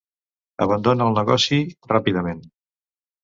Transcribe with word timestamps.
Abandona 0.65 1.09
el 1.09 1.19
negoci 1.19 1.59
ràpidament. 1.93 2.41